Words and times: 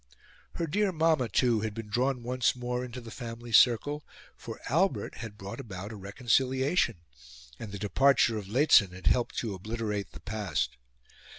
Her 0.55 0.65
dear 0.65 0.91
Mamma, 0.91 1.29
too, 1.29 1.59
had 1.61 1.75
been 1.75 1.87
drawn 1.87 2.23
once 2.23 2.55
more 2.55 2.83
into 2.83 3.01
the 3.01 3.11
family 3.11 3.51
circle, 3.51 4.03
for 4.35 4.59
Albert 4.67 5.17
had 5.17 5.37
brought 5.37 5.59
about 5.59 5.91
a 5.91 5.95
reconciliation, 5.95 7.01
and 7.59 7.71
the 7.71 7.77
departure 7.77 8.39
of 8.39 8.47
Lehzen 8.47 8.93
had 8.93 9.05
helped 9.05 9.37
to 9.37 9.53
obliterate 9.53 10.13
the 10.13 10.19
past. 10.19 10.75